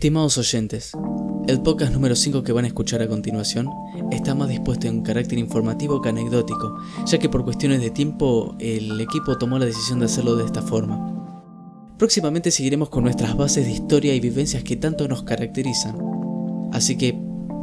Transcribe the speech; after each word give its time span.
Estimados 0.00 0.38
oyentes, 0.38 0.92
el 1.46 1.60
podcast 1.60 1.92
número 1.92 2.16
5 2.16 2.42
que 2.42 2.52
van 2.52 2.64
a 2.64 2.68
escuchar 2.68 3.02
a 3.02 3.06
continuación 3.06 3.68
está 4.10 4.34
más 4.34 4.48
dispuesto 4.48 4.86
en 4.86 5.02
carácter 5.02 5.38
informativo 5.38 6.00
que 6.00 6.08
anecdótico, 6.08 6.78
ya 7.04 7.18
que 7.18 7.28
por 7.28 7.44
cuestiones 7.44 7.82
de 7.82 7.90
tiempo 7.90 8.56
el 8.60 8.98
equipo 8.98 9.36
tomó 9.36 9.58
la 9.58 9.66
decisión 9.66 9.98
de 9.98 10.06
hacerlo 10.06 10.36
de 10.36 10.46
esta 10.46 10.62
forma. 10.62 11.92
Próximamente 11.98 12.50
seguiremos 12.50 12.88
con 12.88 13.04
nuestras 13.04 13.36
bases 13.36 13.66
de 13.66 13.72
historia 13.72 14.14
y 14.14 14.20
vivencias 14.20 14.64
que 14.64 14.76
tanto 14.76 15.06
nos 15.06 15.22
caracterizan, 15.22 15.98
así 16.72 16.96
que 16.96 17.14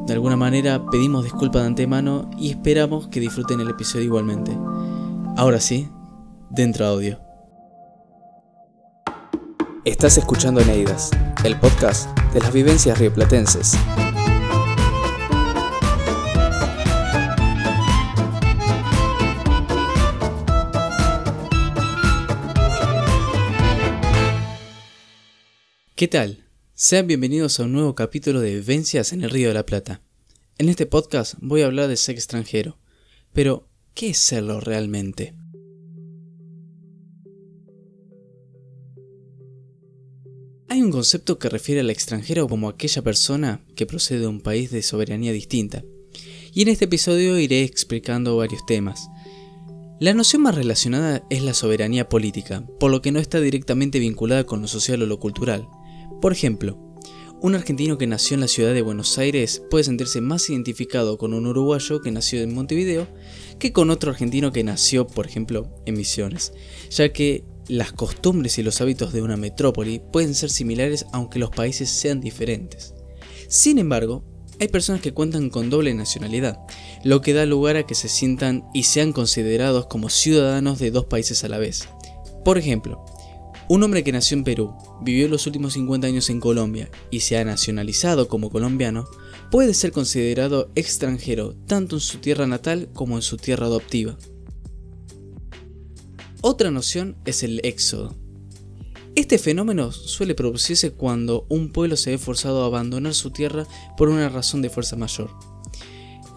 de 0.06 0.14
alguna 0.14 0.38
manera 0.38 0.86
pedimos 0.92 1.24
disculpas 1.24 1.64
de 1.64 1.70
antemano 1.70 2.30
y 2.38 2.52
esperamos 2.52 3.08
que 3.08 3.20
disfruten 3.20 3.62
el 3.62 3.72
episodio 3.72 4.06
igualmente. 4.06 4.56
Ahora 5.38 5.60
sí, 5.60 5.90
dentro 6.52 6.86
audio. 6.86 7.27
Estás 9.88 10.18
escuchando 10.18 10.60
Eneidas, 10.60 11.12
el 11.46 11.58
podcast 11.58 12.10
de 12.34 12.42
las 12.42 12.52
vivencias 12.52 13.00
rioplatenses. 13.00 13.78
¿Qué 25.96 26.10
tal? 26.10 26.44
Sean 26.74 27.08
bienvenidos 27.08 27.62
a 27.62 27.64
un 27.64 27.72
nuevo 27.72 27.96
capítulo 27.96 28.42
de 28.42 28.56
Vivencias 28.56 29.14
en 29.14 29.24
el 29.24 29.30
Río 29.30 29.48
de 29.48 29.54
la 29.54 29.66
Plata. 29.66 30.02
En 30.58 30.68
este 30.68 30.86
podcast 30.86 31.36
voy 31.40 31.62
a 31.62 31.68
hablar 31.68 31.88
de 31.88 31.96
ser 31.96 32.16
extranjero, 32.16 32.78
pero 33.32 33.70
¿qué 33.94 34.10
es 34.10 34.18
serlo 34.18 34.60
realmente? 34.60 35.34
Un 40.88 40.94
concepto 40.94 41.38
que 41.38 41.50
refiere 41.50 41.82
al 41.82 41.90
extranjero 41.90 42.48
como 42.48 42.70
aquella 42.70 43.02
persona 43.02 43.60
que 43.76 43.86
procede 43.86 44.22
de 44.22 44.28
un 44.28 44.40
país 44.40 44.72
de 44.72 44.82
soberanía 44.82 45.34
distinta, 45.34 45.84
y 46.54 46.62
en 46.62 46.70
este 46.70 46.86
episodio 46.86 47.38
iré 47.38 47.64
explicando 47.64 48.38
varios 48.38 48.66
temas. 48.66 49.10
La 50.00 50.14
noción 50.14 50.44
más 50.44 50.56
relacionada 50.56 51.26
es 51.30 51.44
la 51.44 51.54
soberanía 51.54 52.08
política, 52.08 52.66
por 52.80 52.90
lo 52.90 53.02
que 53.02 53.12
no 53.12 53.20
está 53.20 53.42
directamente 53.42 54.00
vinculada 54.00 54.46
con 54.46 54.62
lo 54.62 54.70
social 54.70 55.02
o 55.02 55.06
lo 55.06 55.20
cultural. 55.20 55.68
Por 56.22 56.32
ejemplo, 56.32 56.80
un 57.42 57.56
argentino 57.56 57.98
que 57.98 58.08
nació 58.08 58.36
en 58.36 58.42
la 58.42 58.48
ciudad 58.48 58.74
de 58.74 58.82
Buenos 58.82 59.18
Aires 59.18 59.62
puede 59.70 59.84
sentirse 59.84 60.22
más 60.22 60.50
identificado 60.50 61.18
con 61.18 61.34
un 61.34 61.48
uruguayo 61.48 62.02
que 62.02 62.12
nació 62.12 62.42
en 62.42 62.56
Montevideo 62.56 63.08
que 63.60 63.74
con 63.74 63.90
otro 63.90 64.12
argentino 64.12 64.54
que 64.54 64.64
nació, 64.64 65.06
por 65.06 65.28
ejemplo, 65.28 65.70
en 65.86 65.98
Misiones, 65.98 66.54
ya 66.90 67.12
que 67.12 67.44
las 67.68 67.92
costumbres 67.92 68.58
y 68.58 68.64
los 68.64 68.82
hábitos 68.82 69.14
de 69.14 69.22
una 69.22 69.38
metrópoli 69.38 70.00
pueden 70.00 70.36
ser 70.36 70.50
similares 70.50 71.06
aunque 71.12 71.40
los 71.40 71.50
países 71.50 71.90
sean 71.90 72.22
diferentes. 72.22 72.94
Sin 73.48 73.78
embargo, 73.80 74.24
hay 74.60 74.70
personas 74.70 75.02
que 75.02 75.14
cuentan 75.14 75.50
con 75.50 75.70
doble 75.70 75.94
nacionalidad, 75.94 76.60
lo 77.04 77.22
que 77.22 77.34
da 77.34 77.46
lugar 77.46 77.76
a 77.76 77.86
que 77.86 77.96
se 77.96 78.10
sientan 78.10 78.66
y 78.74 78.84
sean 78.84 79.14
considerados 79.14 79.86
como 79.86 80.10
ciudadanos 80.10 80.80
de 80.80 80.92
dos 80.92 81.06
países 81.06 81.44
a 81.44 81.48
la 81.48 81.60
vez. 81.60 81.88
Por 82.44 82.58
ejemplo, 82.58 83.06
un 83.70 83.84
hombre 83.84 84.04
que 84.04 84.14
nació 84.14 84.38
en 84.38 84.44
Perú, 84.44 84.74
vivió 85.02 85.28
los 85.28 85.46
últimos 85.46 85.74
50 85.74 86.08
años 86.08 86.30
en 86.30 86.40
Colombia 86.40 86.90
y 87.12 87.20
se 87.20 87.38
ha 87.38 87.44
nacionalizado 87.44 88.30
como 88.30 88.50
colombiano, 88.50 89.06
puede 89.52 89.74
ser 89.74 89.92
considerado 89.92 90.72
extranjero 90.76 91.54
tanto 91.68 91.98
en 91.98 92.00
su 92.00 92.20
tierra 92.20 92.48
natal 92.48 92.90
como 92.94 93.18
en 93.18 93.22
su 93.22 93.38
tierra 93.38 93.66
adoptiva. 93.66 94.18
Otra 96.50 96.72
noción 96.72 97.18
es 97.26 97.44
el 97.44 97.60
éxodo. 97.66 98.16
Este 99.16 99.38
fenómeno 99.38 99.92
suele 99.92 100.34
producirse 100.34 100.92
cuando 100.92 101.46
un 101.50 101.74
pueblo 101.74 101.98
se 101.98 102.12
ve 102.12 102.18
forzado 102.18 102.64
a 102.64 102.68
abandonar 102.68 103.16
su 103.16 103.32
tierra 103.32 103.68
por 103.98 104.08
una 104.08 104.30
razón 104.30 104.62
de 104.62 104.70
fuerza 104.70 104.96
mayor. 104.96 105.30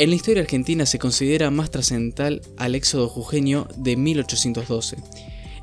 En 0.00 0.10
la 0.10 0.16
historia 0.16 0.42
argentina 0.42 0.84
se 0.84 0.98
considera 0.98 1.52
más 1.52 1.70
trascendental 1.70 2.42
al 2.56 2.74
éxodo 2.74 3.08
jujeño 3.08 3.68
de 3.76 3.96
1812, 3.96 4.96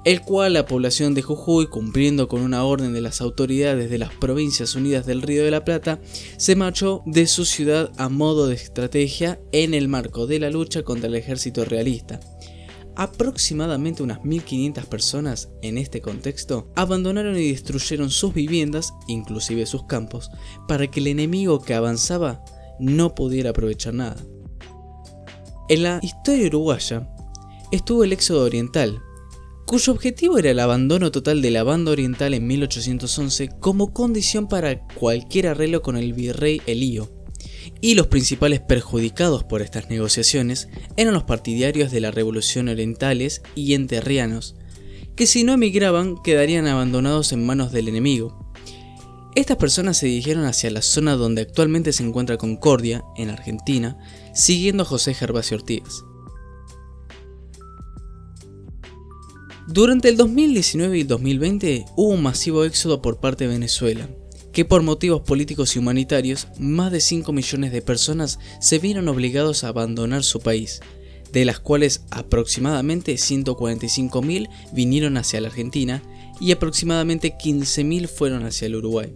el 0.06 0.22
cual 0.22 0.54
la 0.54 0.66
población 0.66 1.14
de 1.14 1.24
Jujuy, 1.24 1.68
cumpliendo 1.68 2.30
con 2.30 2.40
una 2.40 2.64
orden 2.64 2.94
de 2.94 3.02
las 3.02 3.20
autoridades 3.20 3.90
de 3.90 3.98
las 3.98 4.14
Provincias 4.14 4.76
Unidas 4.76 5.06
del 5.06 5.24
Río 5.24 5.44
de 5.44 5.52
la 5.52 5.66
Plata, 5.66 6.00
se 6.38 6.56
marchó 6.56 7.04
de 7.06 7.28
su 7.28 7.44
ciudad 7.44 7.92
a 7.98 8.08
modo 8.08 8.48
de 8.48 8.56
estrategia 8.56 9.42
en 9.52 9.74
el 9.74 9.90
marco 9.90 10.26
de 10.26 10.40
la 10.40 10.50
lucha 10.50 10.84
contra 10.84 11.10
el 11.10 11.16
ejército 11.16 11.66
realista 11.66 12.22
aproximadamente 12.98 14.02
unas 14.02 14.20
1.500 14.22 14.86
personas 14.86 15.50
en 15.62 15.78
este 15.78 16.02
contexto 16.02 16.72
abandonaron 16.76 17.38
y 17.38 17.52
destruyeron 17.52 18.10
sus 18.10 18.34
viviendas, 18.34 18.92
inclusive 19.08 19.68
sus 19.68 19.86
campos, 19.86 20.32
para 20.68 20.88
que 20.88 21.00
el 21.00 21.08
enemigo 21.08 21.62
que 21.62 21.76
avanzaba 21.76 22.44
no 22.80 23.14
pudiera 23.14 23.52
aprovechar 23.52 23.94
nada. 23.94 24.18
En 25.70 25.84
la 25.84 26.00
historia 26.02 26.48
uruguaya 26.48 27.08
estuvo 27.72 28.04
el 28.04 28.14
éxodo 28.14 28.44
oriental, 28.44 29.00
cuyo 29.68 29.94
objetivo 29.94 30.40
era 30.40 30.50
el 30.50 30.60
abandono 30.60 31.12
total 31.12 31.42
de 31.44 31.52
la 31.52 31.64
banda 31.64 31.92
oriental 31.92 32.34
en 32.34 32.48
1811 32.48 33.50
como 33.60 33.94
condición 33.94 34.48
para 34.48 34.88
cualquier 34.88 35.48
arreglo 35.48 35.84
con 35.84 35.98
el 35.98 36.14
virrey 36.14 36.62
Elío 36.66 37.17
y 37.82 37.96
los 37.96 38.08
principales 38.08 38.60
perjudicados 38.60 39.44
por 39.44 39.62
estas 39.62 39.90
negociaciones 39.90 40.70
eran 40.96 41.14
los 41.14 41.24
partidarios 41.24 41.92
de 41.92 42.00
la 42.00 42.12
revolución 42.12 42.70
orientales 42.70 43.42
y 43.56 43.74
enterrianos, 43.74 44.56
que 45.16 45.28
si 45.28 45.44
no 45.44 45.54
emigraban 45.54 46.22
quedarían 46.24 46.68
abandonados 46.68 47.32
en 47.34 47.46
manos 47.46 47.72
del 47.72 47.88
enemigo. 47.88 48.54
Estas 49.36 49.58
personas 49.58 49.98
se 49.98 50.08
dirigieron 50.08 50.46
hacia 50.46 50.72
la 50.72 50.82
zona 50.82 51.16
donde 51.16 51.44
actualmente 51.44 51.94
se 51.94 52.04
encuentra 52.04 52.38
Concordia, 52.38 53.04
en 53.18 53.30
Argentina, 53.30 53.98
siguiendo 54.34 54.84
a 54.84 54.86
José 54.88 55.14
Gervasio 55.14 55.58
Ortigas. 55.58 56.04
Durante 59.68 60.08
el 60.08 60.18
2019 60.18 60.98
y 60.98 61.04
2020 61.04 61.86
hubo 61.98 62.14
un 62.14 62.24
masivo 62.24 62.64
éxodo 62.64 63.02
por 63.02 63.20
parte 63.20 63.44
de 63.44 63.54
Venezuela, 63.54 64.10
que 64.58 64.66
por 64.66 64.82
motivos 64.82 65.22
políticos 65.22 65.76
y 65.76 65.80
humanitarios, 65.80 66.48
más 66.58 66.92
de 66.92 67.00
5 67.00 67.32
millones 67.32 67.72
de 67.72 67.84
personas 67.84 68.40
se 68.60 68.80
vieron 68.80 69.08
obligados 69.08 69.64
a 69.64 69.68
abandonar 69.68 70.24
su 70.24 70.40
país, 70.40 70.82
de 71.32 71.46
las 71.46 71.60
cuales 71.60 72.06
aproximadamente 72.10 73.14
145.000 73.14 74.50
vinieron 74.74 75.18
hacia 75.18 75.42
la 75.42 75.50
Argentina 75.50 76.02
y 76.42 76.54
aproximadamente 76.54 77.38
15.000 77.38 78.08
fueron 78.08 78.46
hacia 78.46 78.66
el 78.66 78.78
Uruguay. 78.78 79.16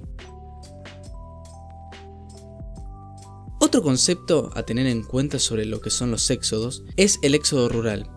Otro 3.59 3.81
concepto 3.81 4.51
a 4.53 4.61
tener 4.61 4.85
en 4.85 5.01
cuenta 5.01 5.39
sobre 5.39 5.65
lo 5.65 5.81
que 5.81 5.89
son 5.89 6.11
los 6.11 6.29
éxodos 6.29 6.83
es 6.97 7.17
el 7.23 7.33
éxodo 7.33 7.67
rural, 7.67 8.07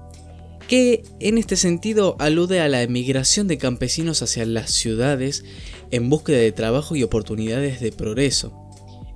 que 0.68 1.04
en 1.20 1.38
este 1.38 1.56
sentido 1.56 2.16
alude 2.18 2.60
a 2.60 2.68
la 2.68 2.82
emigración 2.82 3.48
de 3.48 3.58
campesinos 3.58 4.22
hacia 4.22 4.46
las 4.46 4.70
ciudades 4.70 5.44
en 5.90 6.08
búsqueda 6.08 6.38
de 6.38 6.52
trabajo 6.52 6.96
y 6.96 7.02
oportunidades 7.02 7.80
de 7.80 7.92
progreso. 7.92 8.52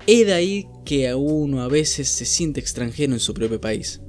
Es 0.06 0.26
de 0.26 0.32
ahí 0.32 0.68
que 0.84 1.08
a 1.08 1.16
uno 1.16 1.62
a 1.62 1.68
veces 1.68 2.08
se 2.08 2.24
siente 2.24 2.60
extranjero 2.60 3.12
en 3.12 3.20
su 3.20 3.34
propio 3.34 3.60
país. 3.60 4.00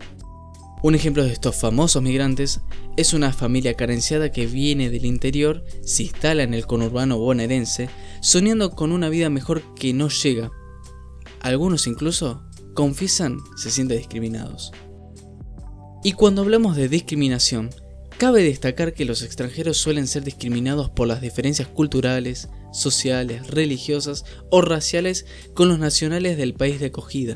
Un 0.81 0.95
ejemplo 0.95 1.25
de 1.25 1.33
estos 1.33 1.57
famosos 1.57 2.01
migrantes 2.01 2.61
es 2.95 3.13
una 3.13 3.33
familia 3.33 3.73
carenciada 3.73 4.31
que 4.31 4.47
viene 4.47 4.89
del 4.89 5.05
interior, 5.05 5.65
se 5.83 6.03
instala 6.03 6.43
en 6.43 6.53
el 6.53 6.65
conurbano 6.65 7.17
bonaerense, 7.17 7.89
soñando 8.21 8.71
con 8.71 8.93
una 8.93 9.09
vida 9.09 9.29
mejor 9.29 9.61
que 9.75 9.93
no 9.93 10.07
llega. 10.07 10.51
Algunos 11.41 11.85
incluso 11.87 12.43
confiesan 12.75 13.39
se 13.57 13.71
sienten 13.71 13.97
discriminados. 13.97 14.71
Y 16.03 16.13
cuando 16.13 16.41
hablamos 16.41 16.75
de 16.75 16.87
discriminación, 16.87 17.71
cabe 18.17 18.43
destacar 18.43 18.93
que 18.93 19.05
los 19.05 19.21
extranjeros 19.21 19.77
suelen 19.77 20.07
ser 20.07 20.23
discriminados 20.23 20.89
por 20.89 21.07
las 21.07 21.21
diferencias 21.21 21.67
culturales, 21.67 22.49
sociales, 22.71 23.47
religiosas 23.47 24.25
o 24.49 24.61
raciales 24.61 25.25
con 25.53 25.67
los 25.67 25.79
nacionales 25.79 26.37
del 26.37 26.53
país 26.53 26.79
de 26.79 26.87
acogida. 26.87 27.35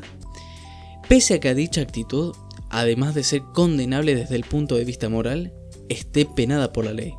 Pese 1.08 1.34
a 1.34 1.40
que 1.40 1.54
dicha 1.54 1.82
actitud, 1.82 2.34
además 2.70 3.14
de 3.14 3.24
ser 3.24 3.42
condenable 3.52 4.14
desde 4.14 4.36
el 4.36 4.44
punto 4.44 4.76
de 4.76 4.84
vista 4.84 5.08
moral, 5.08 5.52
esté 5.88 6.24
penada 6.24 6.72
por 6.72 6.86
la 6.86 6.94
ley. 6.94 7.14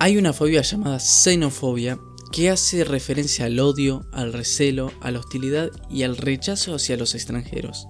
Hay 0.00 0.16
una 0.16 0.32
fobia 0.32 0.62
llamada 0.62 0.98
xenofobia 0.98 1.98
que 2.32 2.50
hace 2.50 2.84
referencia 2.84 3.46
al 3.46 3.58
odio, 3.60 4.06
al 4.12 4.32
recelo, 4.32 4.92
a 5.00 5.10
la 5.10 5.20
hostilidad 5.20 5.70
y 5.88 6.04
al 6.04 6.16
rechazo 6.16 6.74
hacia 6.74 6.96
los 6.96 7.14
extranjeros. 7.14 7.86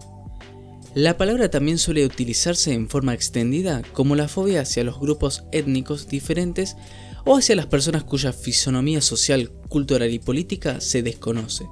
La 0.95 1.17
palabra 1.17 1.49
también 1.51 1.79
suele 1.79 2.05
utilizarse 2.05 2.73
en 2.73 2.89
forma 2.89 3.15
extendida 3.15 3.83
como 3.93 4.17
la 4.17 4.27
fobia 4.27 4.63
hacia 4.63 4.83
los 4.83 4.99
grupos 4.99 5.45
étnicos 5.53 6.09
diferentes 6.09 6.77
o 7.25 7.37
hacia 7.37 7.55
las 7.55 7.67
personas 7.67 8.03
cuya 8.03 8.33
fisonomía 8.33 9.01
social, 9.01 9.53
cultural 9.69 10.11
y 10.11 10.19
política 10.19 10.81
se 10.81 11.03
desconoce. 11.03 11.65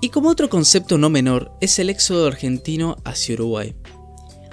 Y 0.00 0.10
como 0.10 0.28
otro 0.28 0.48
concepto 0.48 0.98
no 0.98 1.10
menor 1.10 1.56
es 1.60 1.80
el 1.80 1.90
éxodo 1.90 2.28
argentino 2.28 2.96
hacia 3.04 3.34
Uruguay. 3.34 3.74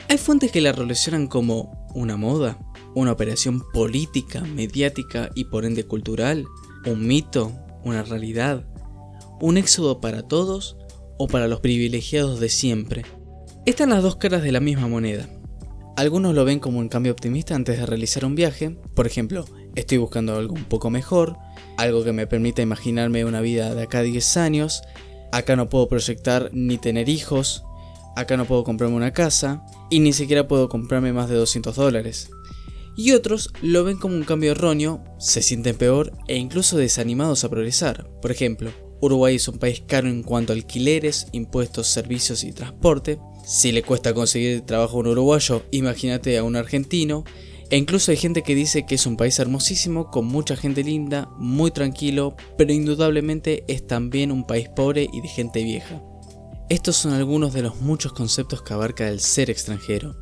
Hay 0.10 0.18
fuentes 0.18 0.52
que 0.52 0.62
la 0.62 0.72
relacionan 0.72 1.28
como 1.28 1.88
una 1.94 2.18
moda, 2.18 2.58
una 2.96 3.12
operación 3.12 3.62
política, 3.72 4.42
mediática 4.42 5.30
y 5.36 5.46
por 5.46 5.66
ende 5.66 5.86
cultural, 5.86 6.46
un 6.88 7.06
mito, 7.06 7.52
una 7.84 8.02
realidad? 8.02 8.66
¿Un 9.40 9.58
éxodo 9.58 10.02
para 10.02 10.24
todos 10.24 10.78
o 11.18 11.28
para 11.28 11.48
los 11.48 11.60
privilegiados 11.60 12.40
de 12.40 12.50
siempre? 12.50 13.04
Están 13.66 13.90
las 13.90 14.04
dos 14.04 14.18
caras 14.18 14.44
de 14.44 14.52
la 14.52 14.60
misma 14.60 14.88
moneda. 14.88 15.28
Algunos 15.96 16.34
lo 16.34 16.44
ven 16.44 16.60
como 16.60 16.80
un 16.80 16.90
cambio 16.90 17.12
optimista 17.12 17.56
antes 17.56 17.78
de 17.78 17.86
realizar 17.86 18.26
un 18.26 18.36
viaje, 18.36 18.78
por 18.96 19.06
ejemplo, 19.06 19.46
estoy 19.76 20.00
buscando 20.00 20.36
algo 20.36 20.56
un 20.56 20.66
poco 20.66 20.90
mejor, 20.90 21.38
algo 21.78 22.04
que 22.04 22.14
me 22.14 22.28
permita 22.28 22.62
imaginarme 22.62 23.26
una 23.26 23.42
vida 23.42 23.76
de 23.76 23.84
acá 23.84 24.00
a 24.00 24.04
10 24.04 24.38
años, 24.38 24.82
acá 25.32 25.56
no 25.56 25.70
puedo 25.70 25.88
proyectar 25.88 26.50
ni 26.52 26.78
tener 26.78 27.10
hijos, 27.10 27.64
acá 28.16 28.38
no 28.38 28.46
puedo 28.46 28.64
comprarme 28.64 28.96
una 28.96 29.14
casa 29.14 29.64
y 29.90 30.00
ni 30.00 30.14
siquiera 30.14 30.48
puedo 30.48 30.68
comprarme 30.68 31.14
más 31.14 31.30
de 31.30 31.36
200 31.36 31.76
dólares. 31.76 32.30
Y 32.96 33.12
otros 33.12 33.52
lo 33.62 33.84
ven 33.84 33.98
como 33.98 34.16
un 34.16 34.24
cambio 34.24 34.52
erróneo, 34.52 35.04
se 35.18 35.42
sienten 35.42 35.76
peor 35.76 36.12
e 36.28 36.38
incluso 36.38 36.78
desanimados 36.78 37.44
a 37.44 37.50
progresar. 37.50 38.08
Por 38.22 38.32
ejemplo, 38.32 38.72
Uruguay 39.04 39.36
es 39.36 39.50
un 39.50 39.58
país 39.58 39.84
caro 39.86 40.08
en 40.08 40.24
cuanto 40.24 40.54
a 40.54 40.56
alquileres, 40.56 41.28
impuestos, 41.34 41.88
servicios 41.88 42.46
y 42.46 42.54
transporte. 42.54 43.20
Si 43.46 43.74
le 43.74 43.84
cuesta 43.84 44.14
conseguir 44.14 44.62
trabajo 44.62 44.96
a 44.96 45.00
un 45.02 45.08
uruguayo, 45.08 45.64
imagínate 45.72 46.38
a 46.38 46.44
un 46.44 46.56
argentino. 46.56 47.26
E 47.70 47.76
incluso 47.76 48.12
hay 48.12 48.18
gente 48.18 48.44
que 48.44 48.56
dice 48.56 48.86
que 48.86 48.96
es 48.96 49.06
un 49.06 49.18
país 49.18 49.40
hermosísimo, 49.40 50.10
con 50.10 50.26
mucha 50.26 50.56
gente 50.56 50.86
linda, 50.86 51.30
muy 51.38 51.72
tranquilo, 51.72 52.38
pero 52.58 52.72
indudablemente 52.72 53.66
es 53.68 53.86
también 53.86 54.32
un 54.32 54.48
país 54.48 54.70
pobre 54.70 55.10
y 55.12 55.20
de 55.20 55.28
gente 55.28 55.66
vieja. 55.66 56.02
Estos 56.70 56.96
son 56.96 57.12
algunos 57.12 57.54
de 57.54 57.62
los 57.62 57.82
muchos 57.82 58.14
conceptos 58.14 58.62
que 58.62 58.74
abarca 58.74 59.10
el 59.10 59.20
ser 59.20 59.50
extranjero. 59.50 60.16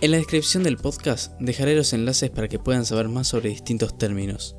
En 0.00 0.12
la 0.12 0.18
descripción 0.18 0.62
del 0.62 0.76
podcast 0.76 1.32
dejaré 1.40 1.74
los 1.74 1.92
enlaces 1.92 2.30
para 2.30 2.46
que 2.46 2.60
puedan 2.60 2.86
saber 2.86 3.08
más 3.08 3.26
sobre 3.26 3.50
distintos 3.50 3.98
términos. 3.98 4.54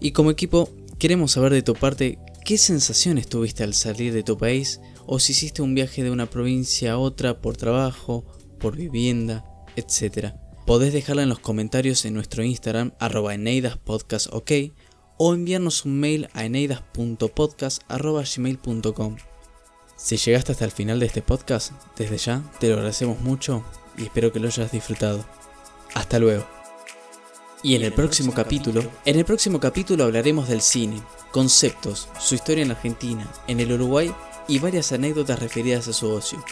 Y 0.00 0.12
como 0.12 0.30
equipo, 0.30 0.68
queremos 0.98 1.32
saber 1.32 1.52
de 1.52 1.62
tu 1.62 1.74
parte 1.74 2.18
qué 2.44 2.58
sensaciones 2.58 3.26
tuviste 3.28 3.64
al 3.64 3.74
salir 3.74 4.12
de 4.12 4.22
tu 4.22 4.38
país 4.38 4.80
o 5.06 5.18
si 5.18 5.32
hiciste 5.32 5.62
un 5.62 5.74
viaje 5.74 6.02
de 6.02 6.10
una 6.10 6.26
provincia 6.26 6.92
a 6.92 6.98
otra 6.98 7.40
por 7.40 7.56
trabajo, 7.56 8.26
por 8.58 8.76
vivienda, 8.76 9.46
etc. 9.76 10.34
Podés 10.66 10.92
dejarla 10.92 11.22
en 11.22 11.30
los 11.30 11.38
comentarios 11.38 12.04
en 12.04 12.14
nuestro 12.14 12.42
Instagram 12.44 12.92
arroba 12.98 13.34
ok 14.30 14.52
o 15.16 15.34
enviarnos 15.34 15.84
un 15.84 16.00
mail 16.00 16.28
a 16.32 16.44
eneidas.podcast.gmail.com 16.44 19.16
si 19.98 20.16
llegaste 20.16 20.52
hasta 20.52 20.64
el 20.64 20.70
final 20.70 21.00
de 21.00 21.06
este 21.06 21.22
podcast, 21.22 21.72
desde 21.96 22.18
ya 22.18 22.44
te 22.60 22.68
lo 22.68 22.74
agradecemos 22.74 23.20
mucho 23.20 23.64
y 23.96 24.04
espero 24.04 24.32
que 24.32 24.38
lo 24.38 24.46
hayas 24.46 24.70
disfrutado. 24.70 25.24
Hasta 25.92 26.20
luego. 26.20 26.57
Y 27.62 27.74
en 27.74 27.82
el 27.82 27.92
próximo 27.92 28.32
capítulo, 28.32 28.82
en 29.04 29.18
el 29.18 29.24
próximo 29.24 29.58
capítulo 29.58 30.04
hablaremos 30.04 30.48
del 30.48 30.60
cine, 30.60 31.02
conceptos, 31.32 32.08
su 32.20 32.36
historia 32.36 32.64
en 32.64 32.70
Argentina, 32.70 33.28
en 33.48 33.58
el 33.58 33.72
Uruguay 33.72 34.14
y 34.46 34.60
varias 34.60 34.92
anécdotas 34.92 35.40
referidas 35.40 35.88
a 35.88 35.92
su 35.92 36.08
ocio. 36.08 36.42